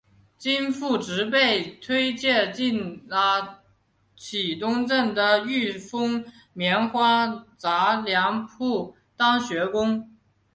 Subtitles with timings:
[0.35, 3.61] 经父执辈推介进了
[4.15, 10.17] 启东镇的裕丰棉花杂粮铺当学徒工。